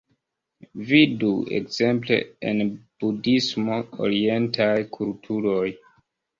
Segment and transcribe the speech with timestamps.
[0.91, 2.17] Vidu, ekzemple,
[2.53, 2.65] en
[3.05, 5.65] Budhismo, orientaj kulturoj...